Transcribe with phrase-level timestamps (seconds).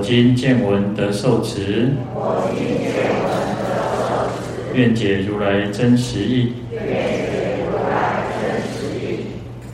[0.00, 3.28] 今见闻得受持，我今见闻
[3.62, 3.68] 得
[4.08, 6.54] 受持，愿解如来真实义。
[6.72, 9.26] 愿解如来真实义。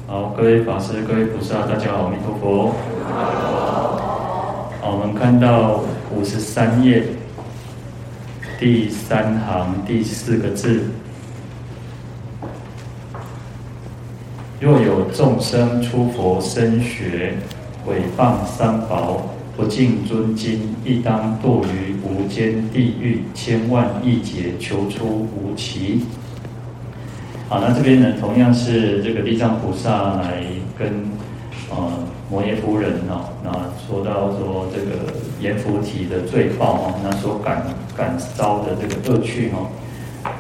[0.06, 2.74] 好，各位法师、各位菩萨，大家好，阿弥陀佛。
[4.80, 5.82] 好，我们看到
[6.14, 7.02] 五十三页
[8.58, 10.84] 第三行第四个字：
[14.60, 17.34] 若有众生出佛身学，
[17.84, 19.33] 毁谤三宝。
[19.56, 26.00] 不敬尊经，亦当堕于无间地狱，千万亿劫，求出无期。
[27.48, 30.42] 好，那这边呢，同样是这个地藏菩萨来
[30.76, 30.88] 跟
[31.70, 31.76] 呃
[32.28, 33.52] 摩耶夫人哦，那
[33.86, 37.64] 说到说这个阎浮提的罪报哦，那所感
[37.96, 39.70] 感遭的这个恶趣哈，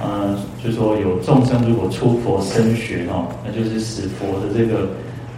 [0.02, 4.88] 呃，就说有众生如果出佛身血哈，那就是使佛的这个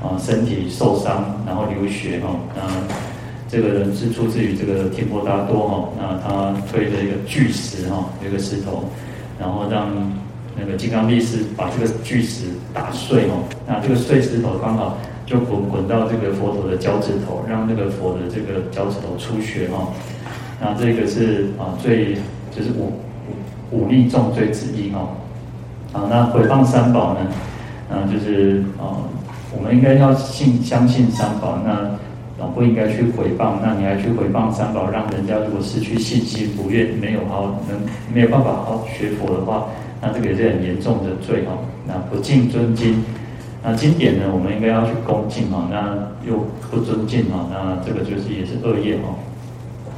[0.03, 2.63] 啊身体受伤，然后流血哈，那。
[3.49, 8.85] 这个人是出自于这个提婆达多哈，那他推着一个巨石哈，一个石头，
[9.39, 9.89] 然后让
[10.59, 13.37] 那个金刚力士把这个巨石打碎哈，
[13.69, 19.93] 那这个碎石头刚好就滚滚到这个佛陀的脚趾头，让那个佛的这个脚趾头出血哈，
[20.61, 22.15] 那这个是啊最
[22.51, 22.95] 就是五
[23.71, 25.09] 五逆重罪之一哈，
[25.93, 27.21] 啊那回放三宝呢，
[27.91, 29.07] 啊就是啊
[29.57, 31.97] 我们应该要信相信三宝那。
[32.55, 37.79] 不应该去回谤，那你还去回谤三宝，让人家如果失去信心，不愿没有好能
[38.15, 39.69] 没有办法好好学佛的话，
[40.01, 41.53] 那这个也是很严重的罪哈。
[41.87, 43.03] 那不敬尊经，
[43.63, 45.97] 那经典呢，我们应该要去恭敬哈，那
[46.27, 49.15] 又不尊敬哈，那这个就是也是恶业哈。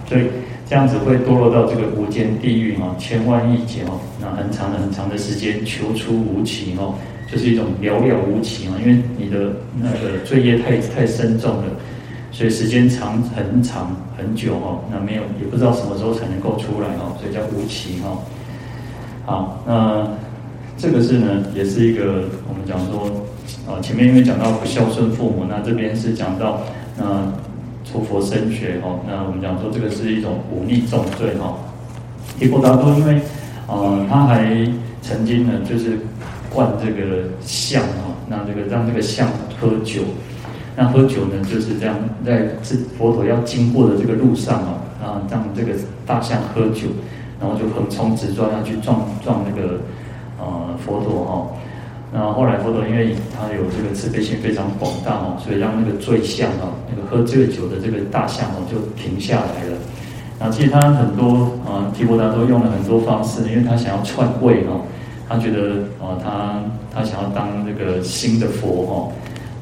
[0.09, 0.23] 所以
[0.67, 6.95] 这样子会堕落到这个无间地狱哈，千万亿劫哦，那很长很长的时间，求出无期哦，
[7.31, 11.65] 就是一种寥寥无期嘛，因为你的那个罪业太太深重了。
[12.31, 18.19] 所以时间长很长很久哦，那没有也不知道什么时候才能够出来哦，所以叫无期哈。
[19.25, 20.07] 好，那
[20.77, 23.11] 这个是呢，也是一个我们讲说，
[23.67, 26.61] 啊前面因为讲到不孝顺父母，那这边是讲到
[26.97, 27.33] 那
[27.85, 31.57] 出佛身血哈，那我们讲说这个是一种忤逆重罪哈。
[32.39, 33.17] 提婆达多因为
[33.67, 34.71] 啊他还
[35.03, 35.99] 曾经呢就是
[36.55, 39.29] 灌这个象哈，那这个让这个象
[39.59, 40.03] 喝酒。
[40.81, 44.71] 那喝酒呢，就是这样，在这佛陀要经过的这个路上啊，
[45.03, 45.73] 啊，让这个
[46.07, 46.87] 大象喝酒，
[47.41, 49.81] 然后就横冲直撞，要去撞撞那个
[50.39, 51.49] 呃佛陀哈。
[52.13, 59.77] 那后后来佛陀因为他有这个慈悲心非常广大哦，所以让那个醉象啊，那个喝醉酒的这个大象哦，就停下来了。
[60.39, 64.81] 那其实他很多啊，提婆达多用了很多方式，因为他想要篡位哈，
[65.29, 66.63] 他觉得啊，他
[66.95, 69.13] 他想要当那个新的佛哈。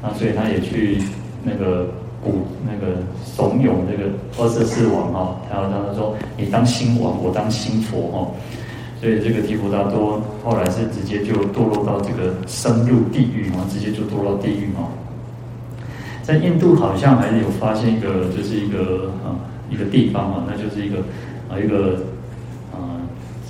[0.07, 0.99] 那所以他也去
[1.43, 1.89] 那个
[2.23, 8.31] 鼓那个怂恿那个二十四王哈，然后他说，你当新王，我当新佛哈。
[8.99, 14.89] 所以这个提婆达多后来是直接就堕落到这个深入地狱嘛，直接就堕落地狱嘛。
[16.23, 19.37] 在印度好像还有发现一个，就是一个啊
[19.71, 21.01] 一个地方啊，那就是一个
[21.51, 22.01] 啊一个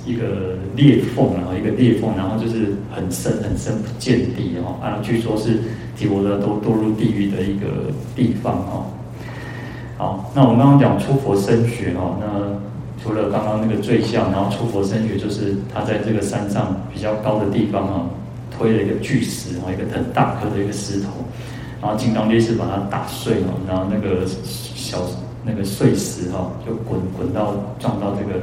[0.07, 5.59] 一个裂缝啊一个裂缝，然后就是很深很深不见底哈，啊据说是。
[5.97, 8.85] 提婆达多堕入地狱的一个地方哈。
[9.97, 12.27] 好，那我们刚刚讲出佛身血哈，那
[13.01, 18.05] 除了刚刚那个醉象，然后出佛身血就是他在这个山上比较高的地方啊，
[18.55, 21.09] 推了一个巨石哈，一个很大颗的一个石头，
[21.81, 24.99] 然后金刚力士把它打碎了，然后那个小
[25.43, 28.39] 那个碎石哈就滚滚到撞到这个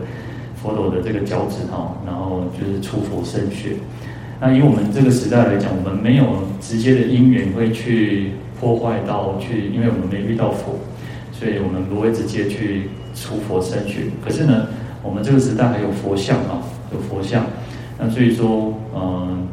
[0.64, 3.76] 佛陀的这个脚趾哈，然后就是出佛身血。
[4.40, 6.24] 那以我们这个时代来讲，我们没有
[6.58, 10.78] 直接的因缘会去破坏到去，因为我们没遇到佛，
[11.32, 14.06] 所以我们不会直接去出佛身血。
[14.24, 14.68] 可是呢，
[15.02, 16.62] 我们这个时代还有佛像啊，
[16.92, 17.44] 有佛像。
[17.98, 19.46] 那所以说，嗯、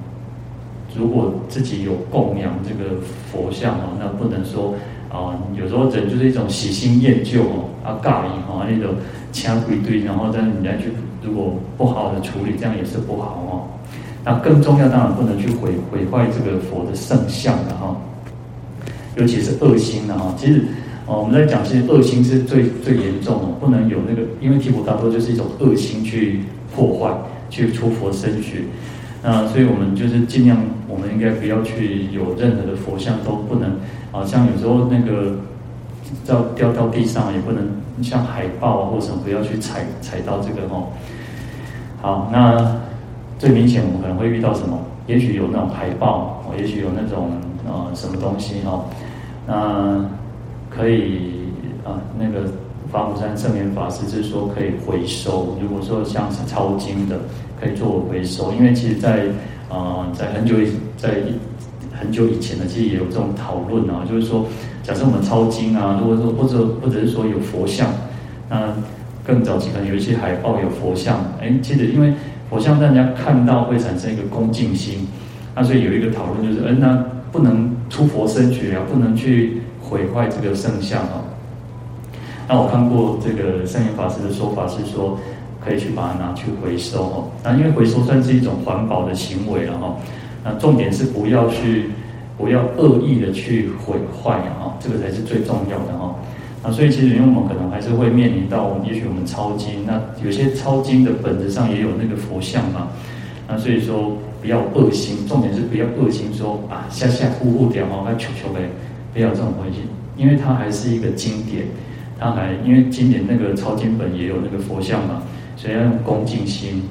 [0.95, 4.73] 如果自己有供养这个佛像啊，那不能说
[5.09, 8.95] 啊、有时候人就是一种喜新厌旧哦，啊，尬意哈，那种
[9.31, 10.91] 掐一堆，然后再你再去，
[11.23, 13.67] 如果不好的处理，这样也是不好哦。
[14.23, 17.97] 那更重要，当然不能去毁毁坏这个佛的圣像了哈，
[19.15, 20.33] 尤其是恶心的哈。
[20.37, 20.63] 其实
[21.07, 26.41] 哦，我们在讲，其实恶心是最最严重的，不能有那个，因为提婆达多就是一种恶心去
[26.75, 27.11] 破坏，
[27.49, 28.59] 去出佛身血。
[29.23, 30.57] 那所以我们就是尽量，
[30.87, 33.71] 我们应该不要去有任何的佛像，都不能
[34.11, 35.35] 啊，像有时候那个
[36.25, 37.67] 掉掉到地上，也不能
[38.01, 40.87] 像海报或者什么，不要去踩踩到这个哦。
[42.01, 42.75] 好，那
[43.39, 44.77] 最明显我们可能会遇到什么？
[45.07, 47.31] 也许有那种海报，也许有那种
[47.67, 48.85] 呃什么东西哦，
[49.47, 50.05] 那
[50.69, 51.47] 可以
[51.83, 52.49] 啊，那个
[52.91, 55.57] 法鼓山圣严法师是说可以回收。
[55.61, 57.17] 如果说像是抄经的。
[57.63, 59.25] 可以做回收，因为其实在，在
[59.69, 61.21] 呃，在很久以在
[62.01, 64.47] 很久以前呢，其实也有这种讨论啊，就是说，
[64.81, 67.87] 假设我们抄经啊，如果说或者或者是说有佛像，
[68.49, 68.73] 那
[69.23, 72.11] 更早期可能有一些海报有佛像，哎，其实因为
[72.49, 75.07] 佛像让人家看到会产生一个恭敬心，
[75.55, 81.21] 那所以有一个讨论就是，嗯，那不能出佛身血啊，不能去毁坏这个圣像啊。
[82.47, 85.17] 那我看过这个圣严法师的说法是说。
[85.63, 89.95] 可以去把它拿去回收哦，那因为回收算是一种环保的行为了哈。
[90.43, 91.89] 那重点是不要去，
[92.37, 96.15] 不要恶意的去毁坏啊，这个才是最重要的哈。
[96.63, 102.87] 那所以其实因为我们可能还是会面临到，也许我们抄经，那有些抄经的本子上也有那个佛像嘛。
[103.47, 108.61] 那所以说不要恶心，重点是不要恶心说啊，吓吓唬唬掉哦，那求求呗，
[109.13, 109.79] 不要这种关系，
[110.15, 111.65] 因为它还是一个经典，
[112.19, 115.21] 它还因为经典那个抄经本也有那个佛像嘛。
[115.57, 116.81] 所以要用恭敬心，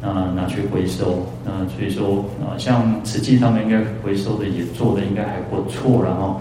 [0.00, 6.36] 啊，拿去回收，那，所以说啊，像慈济他们应该回收的也做的应该还不错了哈，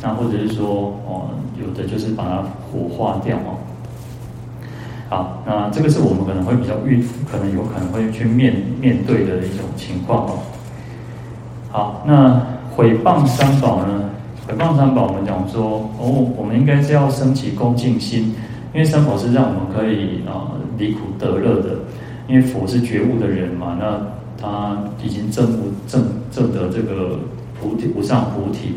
[0.00, 1.30] 那或者是说哦，
[1.60, 3.58] 有的就是把它火化掉哦。
[5.08, 10.38] 好，那这个是我们可能会比较遇，可能有可能会去面面对的一种情况哦。
[11.70, 12.40] 好，那
[12.76, 14.10] 毁谤三宝呢？
[14.46, 18.34] 毁谤三宝，我们讲说哦，我们应该是要升起恭敬心。
[18.72, 21.70] 因为三宝是让我们可以啊离苦得乐的，
[22.30, 24.00] 因为佛是觉悟的人嘛，那
[24.40, 27.18] 他已经证悟证证得这个
[27.60, 28.76] 菩提无上菩提，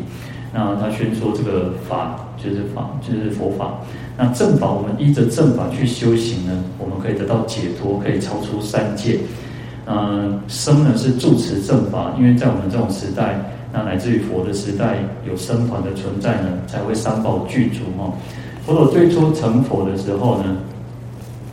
[0.52, 3.78] 那他宣说这个法就是法就是佛法，
[4.18, 9.20] 那正法我们依着正法去修行呢，我们可以得到解脱，可以超出三界。
[9.86, 13.38] 嗯，僧呢是住持正法，因为在我们这种时代，
[13.72, 14.98] 那乃至于佛的时代
[15.28, 18.12] 有僧团的存在呢，才会三宝具足哈。
[18.66, 20.56] 佛陀最初成佛的时候呢，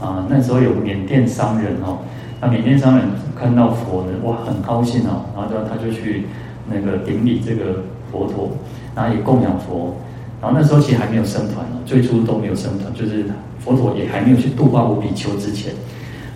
[0.01, 2.00] 啊，那时候有缅甸商人哦，
[2.42, 3.06] 那缅甸商人
[3.39, 6.24] 看到佛呢，哇，很高兴哦，然后就他就去
[6.68, 8.50] 那个顶礼这个佛陀，
[8.95, 9.95] 然后也供养佛，
[10.42, 13.25] 然后那时候其实还没有僧团哦，最初都没有僧团，就是
[13.59, 15.71] 佛陀也还没有去度化五比丘之前，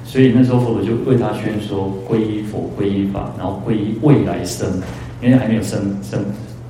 [0.03, 4.69] 所以那时候佛陀就为他宣说皈依佛、皈依法，然后皈依未来生，
[5.23, 6.23] 因为还没有僧僧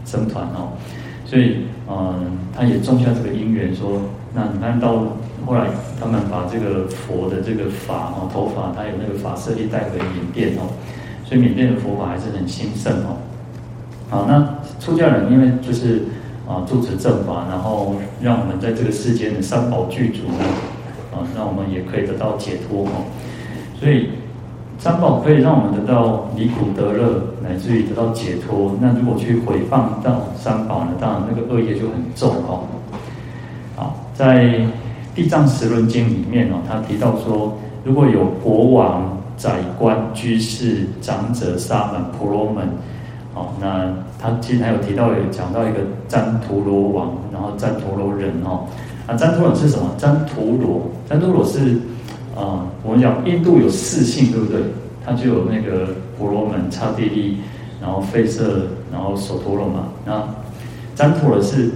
[0.06, 0.72] 僧团哦。
[1.26, 1.58] 所以，
[1.90, 4.00] 嗯，他也种下这个因缘，说，
[4.34, 5.08] 那你看到
[5.46, 5.68] 后来，
[6.00, 10.68] 他们把这个佛的这个法哦，头发，他有那个法舍利带回缅甸哦，
[11.24, 13.18] 所以缅甸的佛法还是很兴盛哦。
[14.10, 14.48] 好，那
[14.80, 16.04] 出家人因为就是
[16.48, 20.44] 啊，住持正法，然后让我们在这个世间的三宝具足呢，
[21.14, 23.06] 啊，让我们也可以得到解脱哦，
[23.80, 24.10] 所以。
[24.78, 28.76] 三宝可以让我们得到离苦得乐，乃至于得到解脱。
[28.82, 30.92] 那如果去毁谤到三宝呢？
[31.00, 32.68] 当然那个恶业就很重哦。
[33.78, 34.44] 好，在
[35.16, 42.68] 《地藏十轮经》里面哦，他提到说，如果有国王、宰官、居士、长者、沙门、婆罗门，
[43.34, 48.66] 哦，那他其实还有提到有讲到一个旃陀罗王，然后旃陀罗人哦。
[49.08, 49.90] 那旃陀罗是什么？
[49.98, 51.80] 旃陀罗，旃陀罗是。
[52.36, 54.60] 啊，我们讲印度有四姓，对不对？
[55.06, 55.88] 他就有那个
[56.20, 57.38] 婆罗门、刹帝利，
[57.82, 59.88] 然后吠舍，然后首陀罗嘛。
[60.06, 60.22] 那
[60.98, 61.72] 旃陀罗是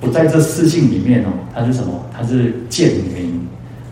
[0.00, 2.04] 不在这四姓里面哦，他是什么？
[2.12, 3.40] 他是贱民，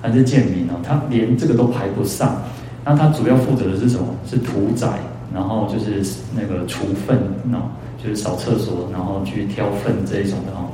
[0.02, 2.42] 他是贱民哦，他连这个都排不上。
[2.84, 4.06] 那他主要负责的是什么？
[4.26, 4.88] 是屠宰，
[5.32, 6.02] 然后就是
[6.34, 7.16] 那个除粪，
[7.52, 7.70] 哦
[8.02, 10.68] 就是扫厕所，然后去挑粪这一种的哦。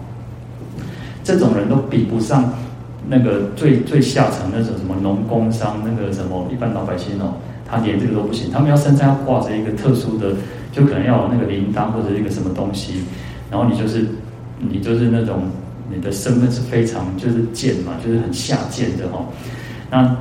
[1.23, 2.53] 这种人都比不上。
[3.09, 7.35] 那个最最下层那种什么农工商，那个什么一般老百姓哦，
[7.67, 8.53] 他连这个都不行。
[8.53, 10.33] 他们要身上要挂着一个特殊的，
[10.71, 13.03] 就可能要有那个铃铛或者一个什么东西，
[13.51, 14.07] 然后你就是
[14.61, 15.43] 你就是那种
[15.91, 19.27] 你的身份是非常就是贱嘛，就是很下贱的哦。
[19.91, 20.17] 那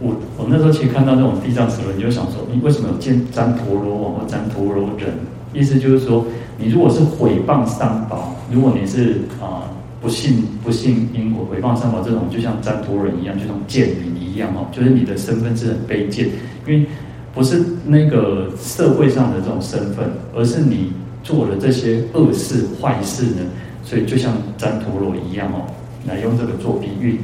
[0.00, 5.14] 我我那时候其实看到这种地藏十轮，你就想说，你为什么有见旃陀罗王或旃陀罗人？
[5.54, 6.24] 意思就是说，
[6.58, 9.70] 你如果是毁谤三宝，如果你是啊。
[10.00, 16.28] 不信不信因果，毁谤三宝这种，就像旃陀人一样，就像贱民一样哦，就是你的身份是很卑贱，
[16.64, 16.86] 因为
[17.34, 20.92] 不是那个社会上的这种身份，而是你
[21.24, 23.40] 做了这些恶事坏事呢，
[23.88, 25.64] 所以就像旃陀罗一样哦，
[26.06, 27.20] 来用这个做比喻。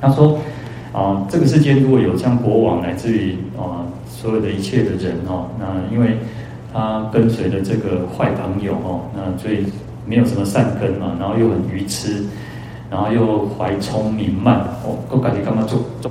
[0.00, 0.36] 他说
[0.92, 6.18] 啊、这个世间如果有像国王来自于啊、所有的一切的人哦，那因为
[6.72, 9.66] 他跟随了这个坏朋友哦，那所以
[10.04, 12.24] 没有什么善根嘛，然后又很愚痴，
[12.90, 16.10] 然后又怀聪明慢哦，都感觉干嘛做做，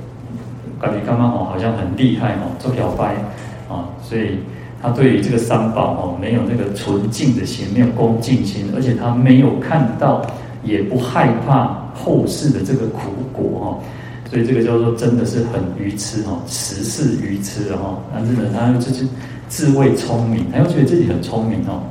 [0.80, 3.16] 感觉干嘛哦，好像很厉害哦，做表白
[3.68, 4.38] 啊，所以。
[4.80, 10.22] 他对于这个三宝哦，没有那个纯净的心，没有恭敬心，而且他没有看到，
[10.62, 13.78] 也不害怕后世的这个苦果哈，
[14.30, 17.98] 所以这个叫做真的是很愚痴哈，实是愚痴哈。
[18.14, 19.08] 但是呢，他又自己
[19.48, 21.82] 自谓聪明，他又觉得自己很聪明哦。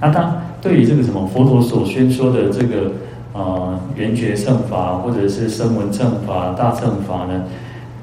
[0.00, 2.90] 那他对于这个什么佛陀所宣说的这个
[3.34, 7.44] 呃缘觉乘法，或者是声闻乘法、大乘法呢，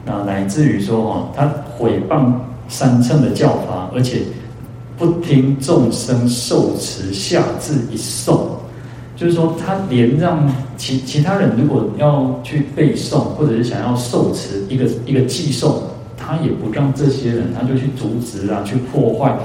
[0.06, 2.32] 那乃至于说哈，他毁谤。
[2.68, 4.22] 三乘的教法，而且
[4.98, 8.40] 不听众生受持下至一诵，
[9.16, 15.76] 就是说他连让其其他人如果要去背诵，或者是想要受持一个一个寄诵，
[16.18, 19.38] 他也不让这些人，他就去阻止啊，去破坏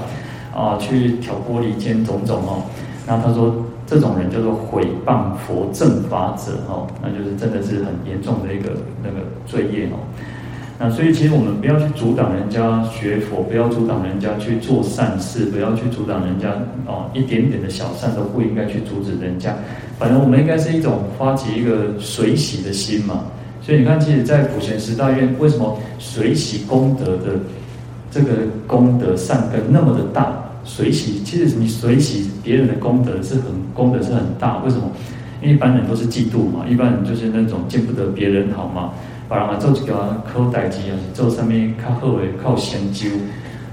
[0.53, 2.63] 啊，去挑拨离间种种哦。
[3.05, 3.53] 那他说
[3.85, 8.71] 这种人叫做毁谤佛正法者哦，那就是真的是很严重的一个
[9.03, 9.99] 那个罪业哦。
[10.85, 16.49] 那所以，其实我们不要去阻挡人家学佛，不要阻挡人家去做善事，不要去阻挡人家
[16.85, 19.55] 哦，一点点的小善都不应该去阻止人家。
[19.97, 23.23] 反正我们应该是一种发起一个随喜的心嘛。
[23.61, 27.39] 所以你看，其实，在普贤十大愿，为什么随喜功德的
[28.11, 28.33] 这个
[28.67, 30.35] 功德善根那么的大？
[30.65, 34.61] 随喜，其实你随喜别人的功德是很功德是很大。
[34.65, 34.91] 为什么？
[35.41, 38.91] 因为一般人都是嫉妒嘛，一般人就是那种见不得别人好嘛。
[39.27, 43.09] 把人啊做几个靠代志啊，做上面靠好的靠成就，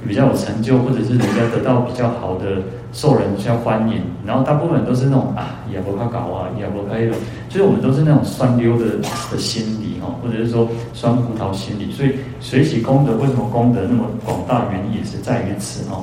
[0.07, 7.17] 比较有成就，或者是人家得到比较好的受人比较欢迎，然后大部分都是那种啊也不怕搞啊，也不怕那种，
[7.49, 8.97] 所以我们都是那种酸溜的
[9.31, 16.03] 的心理哈，或者是说酸葡萄心理，所以水喜功德为什么功德那么广大，原因也是在于此哈。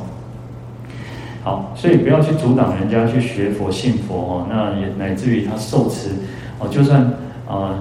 [1.44, 6.10] 好，所以不要去阻挡人家去学佛信佛哦，那也乃至于他受持
[6.60, 7.01] 哦，就算
[7.48, 7.74] 啊。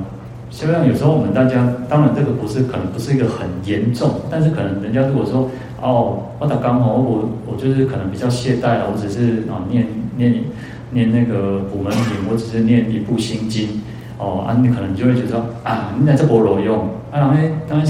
[0.49, 5.51] 就像有时候我们大家，当然这个不是可能不是一个很严重，但是可能人家如果说
[5.83, 9.87] 哦，我打刚好我我就是可能比较懈怠了，我只是啊念
[10.17, 10.45] 念
[10.93, 13.83] 念那个普门品，我只是念一部心经
[14.19, 16.79] 哦啊，你可能就会觉得啊，你在这无路用
[17.11, 17.35] 啊，然后
[17.69, 17.87] 当然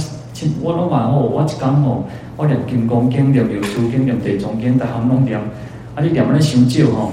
[0.61, 2.05] 我拢话哦，我一刚好
[2.37, 5.39] 我念金刚经、念有书经、念地藏经，大行拢念，
[5.95, 7.13] 啊你念了伤少吼，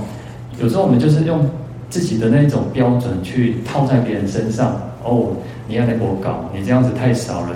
[0.60, 1.48] 有时候我们就是用
[1.90, 4.82] 自己的那种标准去套在别人身上。
[5.04, 5.36] 哦，
[5.68, 7.50] 你要来给我搞，你这样子太少了。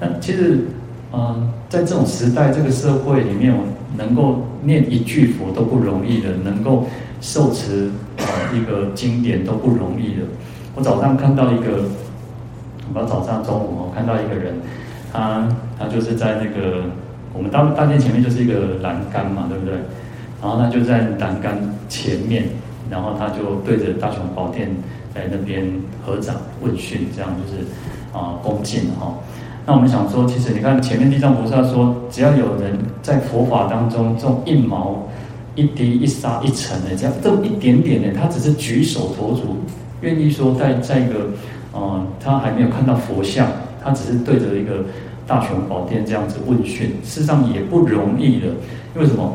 [0.00, 0.66] 那其实，
[1.12, 3.64] 嗯、呃，在这种时代、这个社会里面，我
[3.96, 6.86] 能够念一句佛都不容易的，能够
[7.20, 8.24] 受持呃
[8.54, 10.22] 一个经典都不容易的。
[10.74, 11.84] 我早上看到一个，
[12.94, 14.54] 我早上中午我看到一个人，
[15.12, 16.82] 他他就是在那个
[17.32, 19.74] 我们大大殿前面就是一个栏杆嘛，对不对？
[20.40, 22.44] 然后他就在栏杆前面，
[22.88, 24.70] 然后他就对着大雄宝殿。
[25.18, 25.66] 在那边
[26.04, 27.64] 合掌问讯，这样就是
[28.12, 29.14] 啊恭敬哈。
[29.66, 35.08] 那我们想说，其实你看前面地藏菩萨说，只要有人在佛法当中种一毛、
[35.56, 39.56] 一滴、一沙、一尘的这样，这么一点点的，他只是举手投足，
[40.00, 41.30] 愿意说在在一个
[41.76, 43.48] 啊，他还没有看到佛像，
[43.82, 44.84] 他只是对着一个
[45.26, 48.46] 大雄宝殿这样子问讯，事实上也不容易的。
[48.94, 49.34] 因为什么？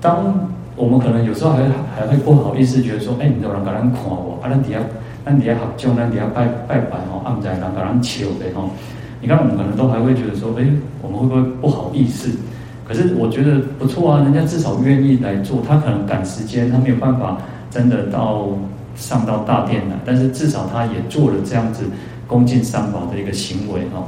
[0.00, 1.62] 当我们可能有时候还
[1.94, 4.80] 还会不好意思，觉得说，哎，你有人给人看我，啊，咱底下，
[5.24, 8.70] 咱底下合众，咱底下拜拜拜吼，啊，唔知人给人笑的吼。
[9.20, 10.66] 你看，我们可能都还会觉得说，哎，
[11.00, 12.28] 我们会不会不好意思？
[12.86, 17.38] 可是我觉得不错啊，人家至少愿意来做，他可能赶时间，他没有办法
[17.70, 18.48] 真的到
[18.96, 21.84] 上到大殿来，但是至少他也做了这样子
[22.26, 24.04] 恭敬三宝的一个行为哈。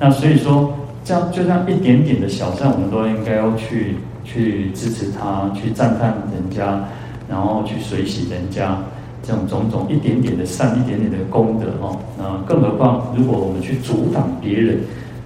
[0.00, 3.94] 那所以说，这样就像一点点的小善，我们都应该要去。
[4.24, 6.80] 去支持他，去赞叹人家，
[7.28, 8.78] 然后去随喜人家，
[9.22, 11.96] 这种种种一点点的善，一点点的功德哦。
[12.18, 14.76] 那更何况，如果我们去阻挡别人，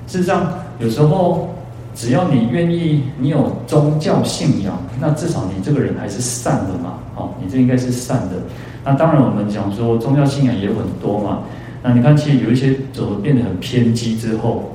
[0.06, 0.46] 事实上
[0.78, 1.48] 有时候
[1.94, 6.94] 只要你愿意，你有宗教信仰，那至少你这个人还是善的嘛。
[7.16, 8.36] 哦，你这应该是善的。
[8.84, 11.40] 那当然，我们讲说宗教信仰也有很多嘛。
[11.82, 14.72] 那你看，其实有一些走的变得很偏激之后，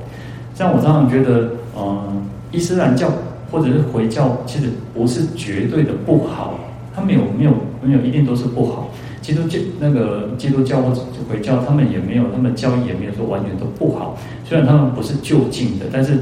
[0.54, 2.22] 像我常常觉得，嗯，
[2.52, 3.08] 伊斯兰教。
[3.50, 6.58] 或者是回教，其实不是绝对的不好，
[6.94, 7.52] 他们有没有
[7.82, 8.90] 没有一定都是不好。
[9.20, 14.16] 基督教那个基督教或者回教，他们也没有，他们教义也没有说完全都不好。
[14.44, 16.20] 虽然他们不是就近的，但是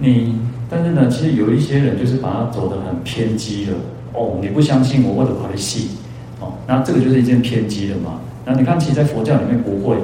[0.00, 0.36] 你
[0.68, 3.76] 但是呢，其实有一些人就是把它走得很偏激了
[4.14, 5.90] 哦，你不相信我，我的关系，
[6.40, 8.20] 哦，那这个就是一件偏激的嘛。
[8.44, 9.96] 那你看，其实，在佛教里面不会，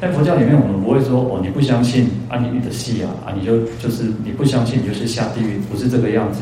[0.00, 6.40] 在佛教里面，我们不会说，哦，你不相信，啊，你的戏啊，啊，你就就是你不相信，你就是下地狱，不是这个样子。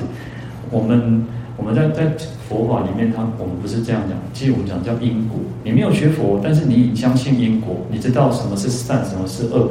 [0.70, 2.12] 我们我们在在
[2.48, 5.40] 佛法里面，他我们不是这样讲，其实我们讲叫因果。
[5.64, 9.70] 你没有学佛，但是你相信因果，你知道什么是善，什么是恶，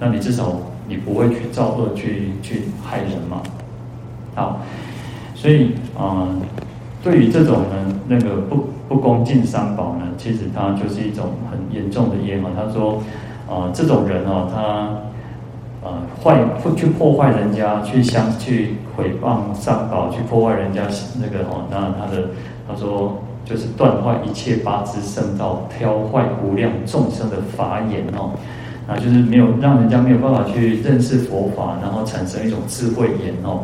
[0.00, 3.40] 那你至少你不会去造恶，去去害人嘛。
[4.34, 4.60] 好，
[5.36, 6.26] 所以啊。
[6.26, 6.28] 呃
[7.00, 12.50] 对于这种呢，那个不不恭敬三宝呢，其实它就是一种很严重的业嘛。
[12.56, 13.00] 他说，
[13.48, 14.88] 啊，这种人哦，他
[15.82, 20.82] 呃坏会去破坏人家，去相去毁谤三宝，去破坏人家
[21.20, 22.28] 那个哦，那他的
[22.68, 28.32] 他说就是断坏一切八支圣道，挑坏无量众生的法眼哦，
[28.86, 33.60] 啊，就是没有让人家没有办法去认识佛法，然后产生一种智慧眼哦。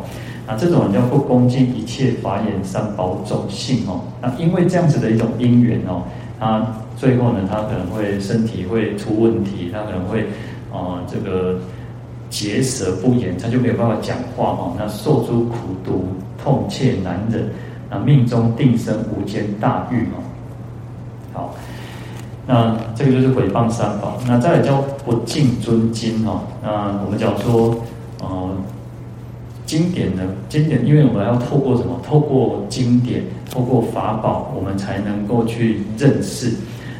[0.47, 4.01] 啊，这种人叫不恭敬一切法眼三宝种性哦。
[4.21, 6.03] 那因为这样子的一种因缘哦，
[6.39, 6.63] 他
[6.95, 10.21] 最后呢，他可能会身体会出问题，他可能会
[10.71, 11.59] 啊、呃、这个
[12.29, 14.73] 结舌不言，他就没有办法讲话哦。
[14.77, 16.07] 那受诸苦毒，
[16.43, 17.49] 痛切难忍，
[17.89, 20.23] 那命中定生无间大狱哦。
[21.33, 21.55] 好，
[22.47, 24.17] 那这个就是毁谤三宝。
[24.25, 26.41] 那再来叫不敬尊经哦。
[26.63, 27.75] 那我们讲说，
[28.21, 28.49] 呃。
[29.65, 30.21] 经典呢？
[30.47, 31.99] 经典，因为我们要透过什么？
[32.07, 36.51] 透过经典，透过法宝，我们才能够去认识。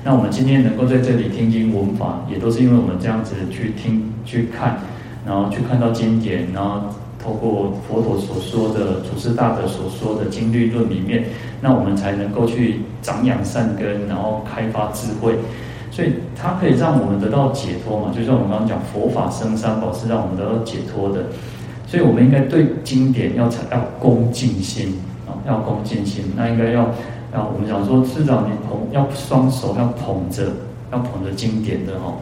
[0.07, 4.77] 那我们今天能够在这里听经闻法，也都是因为我们这样子去听、去看，
[5.25, 6.79] 然后去看到经典，然后
[7.17, 11.25] 透过佛陀所说的祖师大德所说的经律论里面，
[11.59, 15.33] 那我们才能够去长养善根，然后开发智慧。
[15.89, 18.13] 所以它可以让我们得到解脱嘛？
[18.15, 21.23] 就像我们刚刚讲，佛法生三宝是让我们得到解脱的。
[21.87, 26.25] 所以，我们应该对经典要要恭敬心啊，要恭敬心。
[26.35, 26.93] 那应该要
[27.35, 30.53] 那我们想说，至少你捧要双手要捧着，
[30.89, 32.15] 要捧着经典的哦。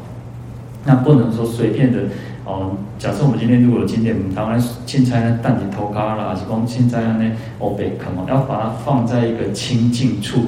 [0.83, 1.99] 那不能说随便的
[2.45, 2.71] 哦。
[2.97, 10.45] 假设我们今天如果有经典，我们当然现在呢，蛋里头咖啦，还是光青菜呢，哦，别看嘛，要把它放在一个清净处，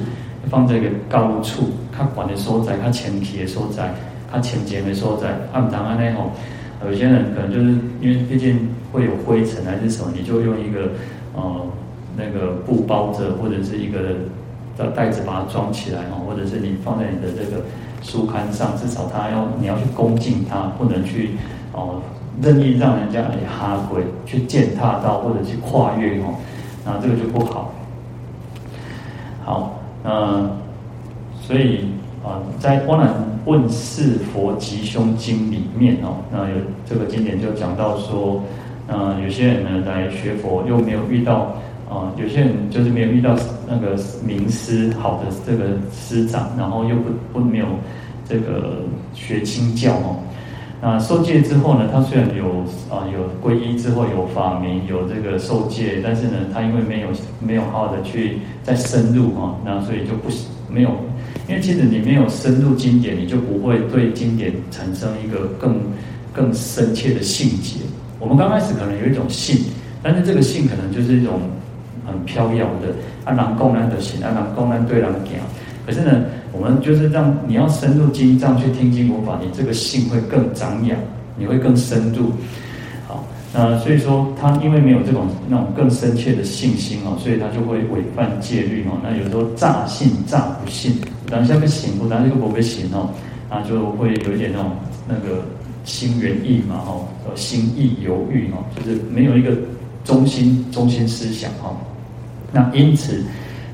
[0.50, 3.94] 放在一个高处，它管的所在，它前提的所在，
[4.28, 6.32] 它前节的所在，按当安呢吼。
[6.84, 7.66] 有些人可能就是
[8.00, 10.90] 因为毕竟会有灰尘还是什么，你就用一个
[11.34, 11.62] 呃
[12.16, 13.98] 那个布包着，或者是一个
[14.94, 17.62] 袋子把它装起来哦，或者是你放在你的这个
[18.02, 21.30] 书刊上，至少它要你要去恭敬它，不能去
[21.72, 22.02] 哦、
[22.42, 26.34] 任意让人家来哈鬼去践踏到或者去跨越哦，
[26.84, 27.72] 那这个就不好。
[29.44, 30.50] 好，那
[31.40, 31.88] 所以。
[32.24, 38.42] 啊，在《波兰问世佛吉凶经》里面哦，那有这个经典就讲到说，
[38.88, 41.54] 呃，有些人呢来学佛又没有遇到
[41.88, 43.36] 啊，有些人就是没有遇到
[43.66, 47.66] 那个名师好的这个师长，然后又不不没有
[48.28, 48.82] 这个
[49.14, 50.16] 学亲教哦，
[50.80, 57.08] 那受戒之后呢，他虽然有啊有皈依之后有法名有这个受戒，但是呢，他因为没有
[57.40, 60.28] 没有好好的去再深入哈，那所以就不
[60.70, 60.90] 没有。
[61.48, 65.76] 因为其实你没有深入经典，你就不会对经典产生一个更
[66.32, 67.80] 更深切的信解。
[68.18, 69.66] 我们刚开始可能有一种信，
[70.02, 71.40] 但是这个信可能就是一种
[72.06, 75.34] 很飘摇的，安然公然的信，安然公然对人讲。
[75.84, 80.98] 可是呢，我们就是让你要深入经藏去听经佛法，你这个信会更长养，
[81.36, 82.32] 你会更深入。
[83.54, 88.98] 那所以说，他因为没有这种那种更深切的信心哦，所以他就会违犯戒律哦。
[89.02, 93.08] 那有时候诈信诈不信，当下被醒不，当这个不被醒哦，
[93.48, 94.72] 那就会有一点那种
[95.08, 95.42] 那个
[95.84, 99.52] 心猿意马哦，心意犹豫哦，就是没有一个
[100.04, 101.76] 中心中心思想哦。
[102.56, 103.22] 那因此，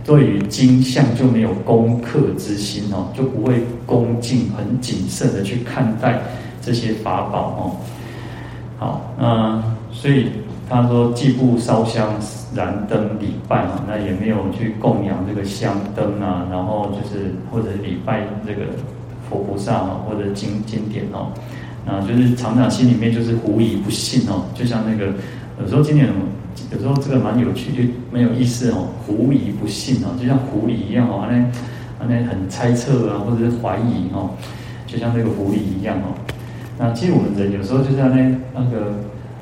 [0.04, 6.20] 对于金相就没有恭恪之心哦，就不会恭敬很谨慎的去看待
[6.60, 7.60] 这些法宝哦。
[8.80, 10.26] 好，那所以
[10.68, 12.12] 他说既不烧香
[12.56, 18.62] 燃灯礼拜啊，那也没有去供养这个香灯啊，然后就是或者礼拜这个
[19.30, 21.28] 佛菩萨啊，或者经经典哦，
[21.86, 25.12] 啊，就是常常心里面就是狐疑不信哦，就像那个
[25.62, 26.08] 有时候经典
[26.70, 34.30] 有时候这个蛮有趣，就没有意思哦，狐疑不信哦，就像狐狸一样哦，那那很猜测啊，或者是怀疑哦，
[34.86, 36.12] 就像那个狐狸一样哦。
[36.78, 38.92] 那其实我们人有时候就像那那个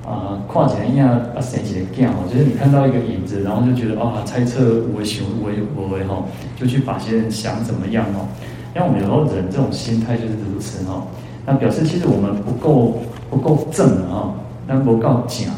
[0.07, 5.55] 啊，跨起来一样啊，神奇的这样哦，就是你看到一个影子，然后就觉得啊，猜测为雄为
[5.91, 6.23] 为哈，
[6.57, 8.29] 就去把些人想怎么样哦。
[8.75, 11.03] 因为我们有时候人这种心态就是如此哈。
[11.47, 12.99] 那表示其实我们不够
[13.31, 14.31] 不够正啊，
[14.67, 15.53] 那不够讲。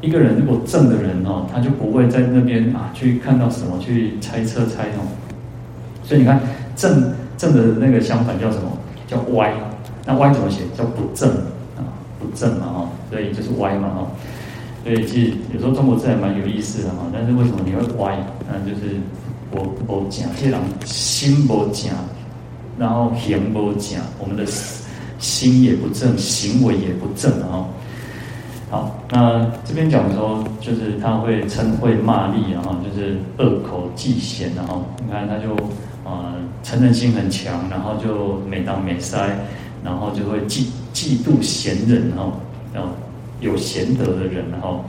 [0.00, 5.02] 一个人如果正的人哦，他就不会在那边啊去看到什么去猜测猜哦。
[6.04, 6.40] 所以你看
[6.76, 8.70] 正正的那个相反叫什么？
[9.06, 9.52] 叫歪。
[10.06, 10.62] 那歪怎么写？
[10.76, 11.28] 叫不正
[11.76, 11.82] 啊，
[12.18, 12.88] 不正嘛哈。
[13.10, 14.06] 所以就是歪嘛哈。
[14.84, 17.06] 所以其实有时候中国字还蛮有意思的哈。
[17.12, 18.18] 但是为什么你会歪？
[18.48, 18.96] 那就是
[19.50, 21.90] 我我讲，这人心不正，
[22.78, 24.46] 然后行不正，我们的
[25.18, 27.66] 心也不正，行为也不正啊。
[28.70, 35.56] 好，那这边讲说，就是他会称会骂詈，然后就是恶口忌嫌，然后你看他就、
[36.04, 39.16] 呃、嗔恨心很强，然后就美当美塞，
[39.82, 42.32] 然后就会嫉嫉妒贤人，然后
[42.74, 42.90] 然后
[43.40, 44.84] 有贤德的人，然后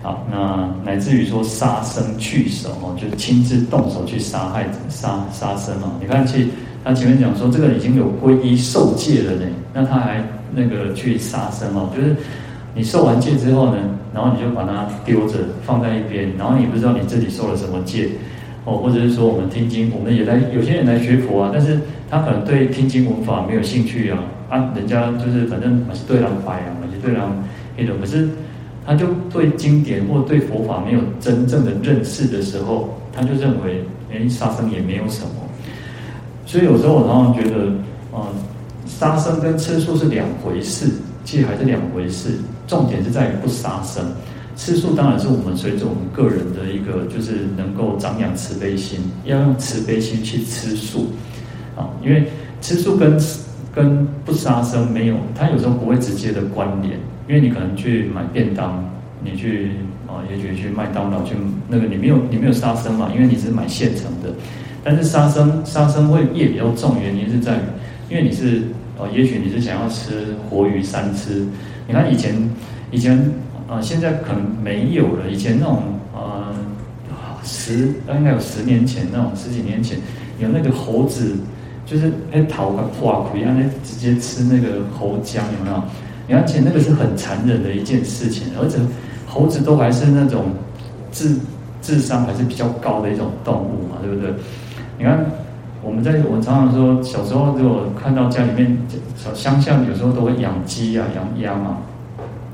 [0.00, 5.90] 好，那乃至于说杀生去手哦，就是亲自动手去杀害杀杀生哦。
[6.00, 6.48] 你看，其实
[6.84, 10.22] 他前面讲说这个已经有皈依受戒了呢，那他还
[10.54, 12.14] 那个去杀生哦，就是。
[12.74, 13.76] 你受完戒之后呢，
[14.14, 18.08] 然后你就把它丢着放在一边，然后你不知道你自己受了什么戒，
[18.64, 21.78] 哦，或者是说我们听经，我们也来有些人来学佛啊，但是
[22.10, 27.20] 他可能对听经闻法没有兴趣啊，啊，人家就是反正还是对人白啊，还是对人
[27.76, 28.28] 那种，可是
[28.86, 35.34] 他就对经典或对佛法没有真正的认识的时候，他就认为，哎，杀生也没有什么，
[36.46, 37.66] 所以有时候我常常觉得，
[38.14, 38.22] 嗯，
[38.86, 40.86] 杀生跟吃素是两回事，
[41.22, 42.38] 戒还是两回事。
[42.66, 44.04] 重点是在于不杀生，
[44.56, 51.08] 吃素当然是我们随着我们个人的一个，就是能够长养慈悲心，要用慈悲心去吃素，
[51.76, 52.24] 啊，因为
[52.60, 53.18] 吃素跟
[53.74, 56.98] 跟不杀生没有，它有时候不会直接的关联，
[57.28, 58.84] 因为你可能去买便当，
[59.24, 59.70] 你去
[60.06, 61.34] 啊，也许去麦当劳去
[61.68, 64.32] 那个，你没有你没有杀生嘛，因为你是买现成的，
[64.84, 67.60] 但是杀生杀生会业比较重，原因是在于，
[68.10, 68.62] 因为你是
[68.98, 71.44] 哦，也许你是想要吃活鱼三吃。
[71.86, 72.34] 你看以前，
[72.90, 73.18] 以前
[73.68, 75.30] 啊、现在可能没有了。
[75.30, 75.82] 以前那种
[76.14, 76.54] 呃，
[77.42, 79.98] 十应该有十年前那种十几年前，
[80.38, 81.36] 有那个猴子，
[81.86, 85.82] 就是哎头个破开，让他直接吃那个猴浆，有没有？
[86.28, 88.78] 你看，以前那个是很残忍的一件事情，而且
[89.26, 90.46] 猴子都还是那种
[91.10, 91.36] 智
[91.80, 94.32] 智商还是比较高的一种动物嘛，对不对？
[94.98, 95.24] 你看。
[95.84, 98.78] 我们在我常常说，小时候如果看到家里面
[99.16, 101.78] 小乡下有时候都会养鸡啊、养鸭嘛。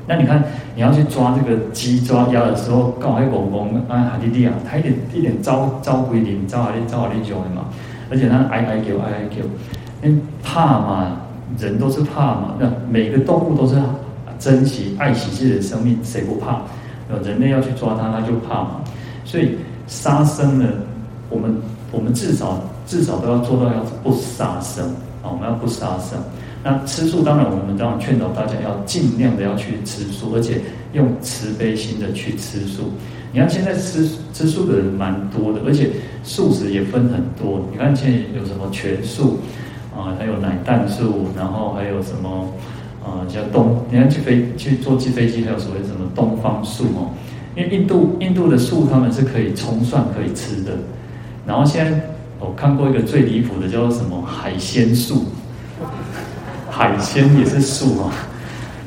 [0.07, 0.43] 那你看
[0.75, 7.67] 你要去抓这个鸡、抓鸭的时候，刚好一公公啊、海弟弟啊，他一点一点招招归零，招好哩招好哩久的嘛。
[8.11, 9.45] 而且他哀哀叫哀哀叫，
[10.03, 11.21] 因为怕嘛，
[11.59, 12.55] 人都是怕嘛。
[12.59, 13.77] 那每个动物都是
[14.39, 16.63] 珍惜爱惜自己的生命，谁不怕？
[17.23, 18.81] 人类要去抓它，它就怕嘛。
[19.27, 20.67] 所以杀生呢，
[21.29, 21.55] 我们
[21.93, 22.59] 我们至少。
[22.89, 24.87] 至少都要做到要不杀生
[25.23, 25.29] 啊！
[25.31, 26.19] 我们要不杀生。
[26.65, 30.59] 那吃素当然，我们当然劝导大家要尽量的要去吃素，而且
[30.95, 32.85] 用慈悲心的去吃素。
[33.31, 35.91] 你看现在吃吃素的人蛮多的，而且
[36.25, 37.61] 素食也分很多。
[37.71, 39.37] 你看现在有什么全素
[39.95, 42.51] 啊，还有奶蛋素，然后还有什么
[43.05, 47.13] 啊，像东，你看去飞去坐机飞机，还有所谓什么东方素哦。
[47.55, 50.73] 因为印度印度的素他们是可以葱蒜可以吃的，
[51.47, 52.01] 然后现在。
[52.41, 55.27] 我看过一个最离谱的，叫做什么海鲜素，
[56.71, 58.13] 海鲜也是素啊，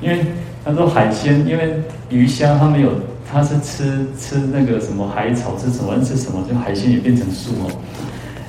[0.01, 0.25] 因为
[0.63, 2.91] 他说海鲜，因为鱼虾它没有，
[3.29, 7.71] 它是吃吃那个什么海草，吃什么吃什么，就海鲜也变成素哦，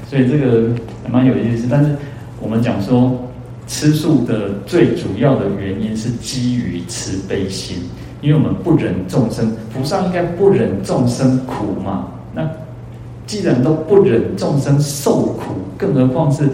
[0.08, 0.68] 所以这个
[1.02, 1.66] 还蛮有意思。
[1.68, 1.96] 但是
[2.40, 3.18] 我们讲说
[3.66, 7.78] 吃素的最主要的原因是基于慈悲心，
[8.20, 12.48] 因为我们不忍众生，菩萨应该不忍众生苦嘛，那。
[13.32, 16.46] 既然都不忍众生受苦，更何况是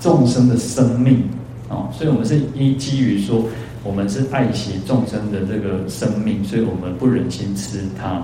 [0.00, 1.22] 众生的生命
[1.68, 1.84] 啊！
[1.92, 3.44] 所以，我们是依基于说，
[3.84, 8.22] 我们是爱惜众生的这个生命，所以我们不忍心吃它。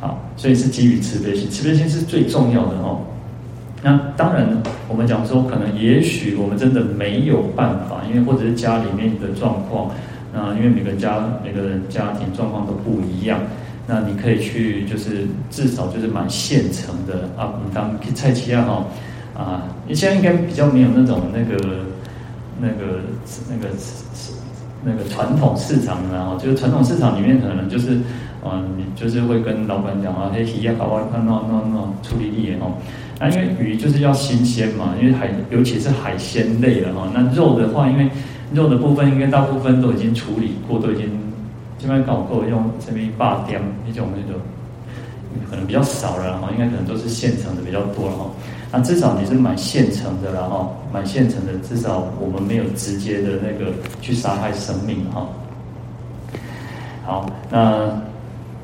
[0.00, 3.00] 好，所以是基于慈悲心，慈悲心是最重要的哦。
[3.82, 4.48] 那当然，
[4.88, 9.90] 我们讲说，可能也许我们真的没有办法，因为或者是家里面的状况，
[10.32, 13.38] 那因为每个家每个人家庭状况都不一样。
[13.88, 18.84] 那你可以去，就是至少就是买现成的啊，你当菜市啊哈
[19.40, 21.56] 啊，你现在应该比较没有那种那个
[22.60, 22.98] 那个
[23.48, 23.68] 那个
[24.84, 27.98] 那个传统市场然后就是传统市场里面可能就是
[28.42, 32.72] 啊，你就是会跟老板讲啊，嘿，鱼啊，搞啊，那那那那处理一点哦，
[33.20, 38.10] 那因为鱼就是要新鲜嘛，因为海尤其是海鲜类的哈，那肉的话，因为
[38.52, 41.25] 肉的部分应该大部分都已经处理过，都已经。
[41.78, 44.40] 这边搞过用这边霸点那种那种，
[45.50, 48.30] 可能比较少了哈，应该可能都是现成的比较多了哈。
[48.72, 55.28] 那至少你是买现成的了哈，买现成的，至少我们没有直接的那个去杀害生命哈。
[57.04, 57.88] 好，那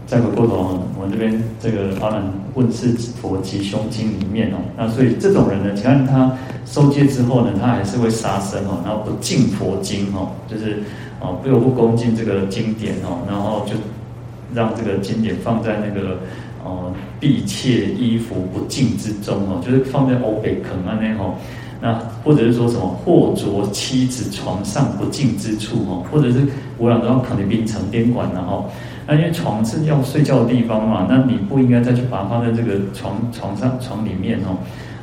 [0.07, 2.23] 再回过头，我们这边这个《阿难
[2.55, 2.89] 问事
[3.21, 6.31] 佛吉凶经》里面哦，那所以这种人呢，你看他
[6.67, 10.83] 受戒之后呢，他还是会杀生哦，然后不敬佛经哦，就是
[11.23, 13.75] 哦，不得不恭敬这个经典哦，然后就
[14.53, 16.19] 让这个经典放在那个
[16.65, 21.37] 哦，婢妾衣服不净之中哦，就是放在欧北坑啊那吼。
[21.85, 26.39] 那或者是说什么或着妻子床上不净之处哦，或者是
[26.79, 28.71] 我两张肯定冰城宾馆然后，
[29.05, 34.59] 那因为床是要睡觉的地方嘛，那你不应该再去把它放在这个床床上床里面哦，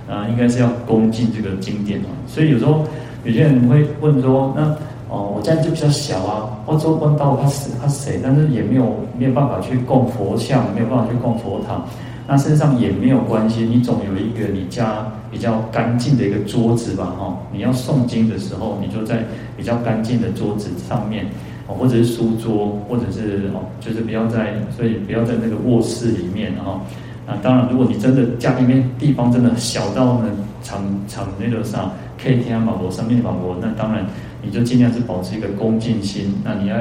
[0.10, 2.08] 啊，应该是要恭敬这个经典哦。
[2.26, 2.86] 所以有时候
[3.26, 4.74] 有些人会问说，那
[5.10, 11.84] 哦，我家就比较小啊，我做问到他死他谁，但是也没有没有办法去供佛像，没有办法去供佛堂。
[12.28, 19.24] 那身上也没有关系，你总有一个你家比较干净的一个桌子吧，哈，你要诵经的时候，你就在
[19.58, 21.26] 比较干净的桌子上面，
[21.66, 26.80] 哦，或者是书桌，或者是哦，就是不要在，所以不要在那个卧室里面，哈。
[27.26, 30.30] 那当然，如果你真的家里面地方真的小到呢，
[30.62, 31.92] 场场那个啥
[32.22, 34.06] 可以听马博上面马博，那当然
[34.42, 36.34] 你就尽量是保持一个恭敬心。
[36.44, 36.76] 那你要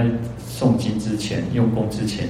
[0.49, 2.27] 诵经之前，用功之前。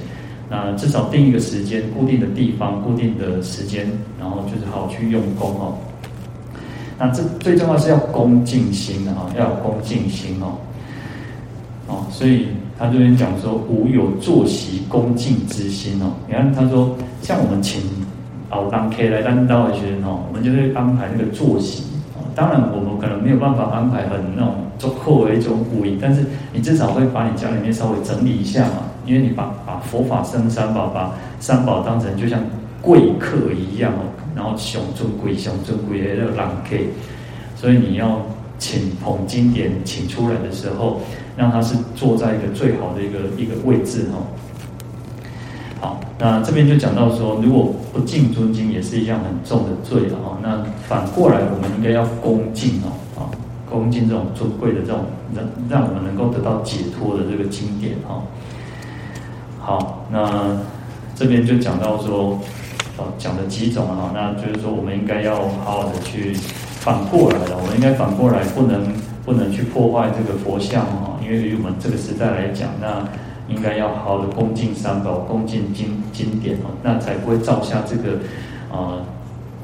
[0.49, 3.85] 那至少定一个时间，固定的地方，固定的时间，
[4.19, 5.77] 然后就是好去用功哦。
[6.97, 10.57] 那这最重要是要恭敬心的哈，要有恭敬心哦。
[11.87, 16.11] 哦，所以他这边讲说，无有坐席恭敬之心哦。
[16.27, 17.81] 你看他说，像我们请
[18.49, 21.83] 老当 K 来当道的学生哦，我们就会安排那个坐席。
[22.33, 28.89] 当然，我们可能没有办法安排很那种足够的一种布置，但是你至少会把你家里面稍微整理一下嘛。
[29.05, 32.39] 因为你把把佛法僧三宝，把三宝当成就像
[32.79, 36.89] 贵客一样哦，然后雄尊贵雄尊贵的那个让 K，
[37.55, 38.21] 所以你要
[38.59, 41.01] 请捧经典请出来的时候，
[41.35, 44.21] 让他是坐在一个最好的一个一个位置哦。
[45.81, 50.37] 好，那这边就讲到说，如果不敬尊经也是一样很重的罪了哦。
[50.43, 52.93] 那反过来，我们应该要恭敬哦，
[53.69, 55.05] 恭敬这种尊贵的这种
[55.35, 58.23] 让让我们能够得到解脱的这个经典哦。
[59.59, 60.57] 好，那
[61.15, 62.39] 这边就讲到说，
[62.97, 66.33] 哦，讲了几种啊，那就是说，我们应该要好好的去
[66.79, 68.81] 反过来了，我们应该反过来，不能
[69.23, 73.05] 不能去破坏这个佛像啊，因为于我们这个时代来讲，那
[73.47, 78.13] 应该要好好的恭敬三宝，恭敬经经典哦，那才不会造下这个
[78.71, 79.03] 啊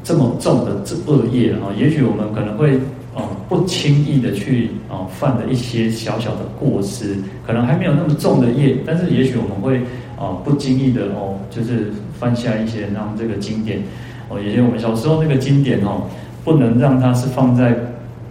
[0.04, 1.74] 这么重的这恶业啊。
[1.76, 2.80] 也许我们可能会。
[3.16, 7.16] 哦，不轻易的去哦犯的一些小小的过失，
[7.48, 9.80] 可能还没有那么重的业，但是也许我们会
[10.18, 13.80] 哦不经意的哦，就是犯下一些让这个经典
[14.28, 16.04] 哦，也许我们小时候那个经典哦，
[16.44, 17.74] 不能让它是放在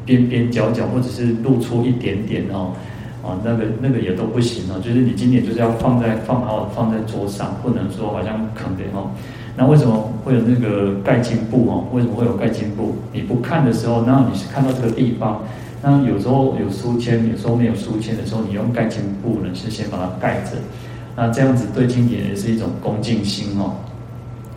[0.05, 2.73] 边边角角，或者是露出一点点哦，
[3.25, 9.09] 啊那个那个也都不行哦，就是你经典就是要放在放好放在桌上，不能说好像坑的哦。
[9.57, 11.85] 那为什么会有那个盖经布哦？
[11.93, 12.97] 为什么会有盖经布？
[13.13, 15.43] 你不看的时候，那你是看到这个地方。
[15.81, 20.57] 那有时候有书签，有时候没有书签的时候，你用盖经布呢，是先把它盖着。
[21.15, 23.75] 那这样子对经典也是一种恭敬心哦。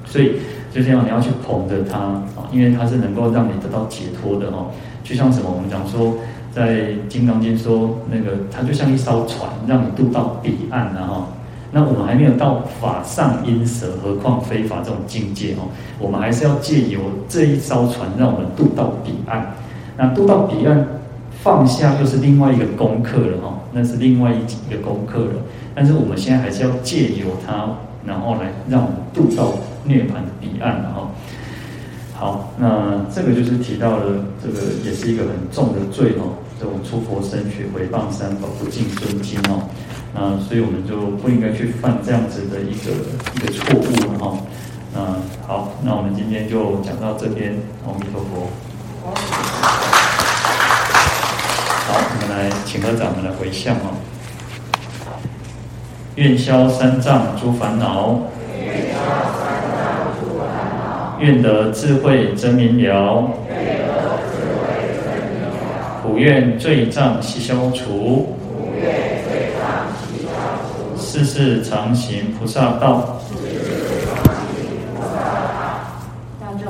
[0.03, 0.37] 所以
[0.73, 4.71] 就这样，你要去捧着它啊，因为它是能够让你得到解脱的哦。
[5.03, 6.15] 就像什么，我们讲说，
[6.51, 11.27] 在《金刚经》说那个，它就像一艘船，让你渡到彼岸然后。
[11.77, 15.69] 那我们还没有到法上因舍，何况非法这种境界哦。
[15.99, 19.53] 我们还是要借由这一艘船，让我们渡到彼岸。
[19.95, 20.87] 那渡到彼岸，
[21.43, 25.33] 放下又是另外一个功课了哈，那是另外一个功课了。
[25.75, 27.69] 但是我们现在还是要借由它，
[28.07, 31.11] 然后来让我们渡到涅槃彼岸了哈。
[32.15, 39.69] 好，那这个就是提到了这个也是一个很重的罪哦，这种出佛身血毁谤三宝不敬尊经哦。
[40.13, 42.91] 那，所以我们就不应该去犯这样子的一个
[43.35, 44.37] 一个错误了哈。
[44.95, 47.53] 嗯，好，那我们今天就讲到这边，
[47.85, 48.49] 阿弥陀佛。
[51.85, 53.93] 好，我们来请合掌，我们来回向哦。
[56.15, 58.19] 愿消三障诸烦恼，
[61.19, 63.66] 愿，得智慧真明了，愿
[66.17, 69.85] 愿罪障悉消除，普愿罪障。
[70.97, 73.21] 世世常行菩萨道，